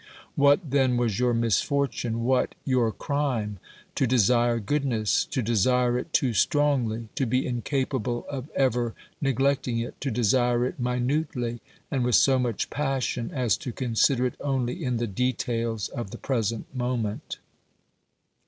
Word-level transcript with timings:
What 0.35 0.71
then 0.71 0.97
was 0.97 1.19
your 1.19 1.31
misforlune, 1.31 2.21
what 2.21 2.55
your 2.65 2.91
crime? 2.91 3.59
To 3.93 4.07
desire 4.07 4.57
good 4.59 4.83
ness, 4.83 5.25
to 5.25 5.43
desire 5.43 5.95
it 5.99 6.11
too 6.11 6.33
strongly, 6.33 7.09
to 7.13 7.27
be 7.27 7.45
incapable 7.45 8.25
of 8.27 8.49
ever 8.55 8.95
neglect 9.21 9.67
ing 9.67 9.77
it, 9.77 10.01
to 10.01 10.09
desire 10.09 10.65
it 10.65 10.79
minutely, 10.79 11.61
and 11.91 12.03
with 12.03 12.15
so 12.15 12.39
much 12.39 12.71
passion 12.71 13.29
as 13.29 13.55
to 13.57 13.71
consider 13.71 14.25
it 14.25 14.37
only 14.41 14.83
in 14.83 14.97
the 14.97 15.05
details 15.05 15.87
of 15.89 16.09
the 16.09 16.17
present 16.17 16.73
moment. 16.75 17.37